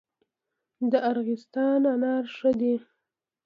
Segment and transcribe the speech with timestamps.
[0.91, 2.75] د ارغستان انار ښه دي